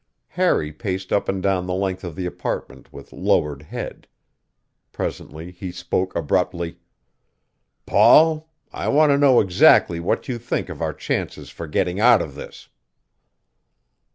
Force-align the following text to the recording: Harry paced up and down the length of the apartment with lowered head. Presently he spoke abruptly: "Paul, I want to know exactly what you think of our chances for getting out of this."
Harry 0.29 0.71
paced 0.73 1.13
up 1.13 1.29
and 1.29 1.43
down 1.43 1.67
the 1.67 1.75
length 1.75 2.03
of 2.03 2.15
the 2.15 2.25
apartment 2.25 2.91
with 2.91 3.13
lowered 3.13 3.61
head. 3.61 4.07
Presently 4.91 5.51
he 5.51 5.71
spoke 5.71 6.15
abruptly: 6.15 6.79
"Paul, 7.85 8.49
I 8.73 8.87
want 8.87 9.11
to 9.11 9.17
know 9.19 9.39
exactly 9.39 9.99
what 9.99 10.27
you 10.27 10.39
think 10.39 10.69
of 10.69 10.81
our 10.81 10.91
chances 10.95 11.51
for 11.51 11.67
getting 11.67 11.99
out 11.99 12.19
of 12.23 12.33
this." 12.33 12.67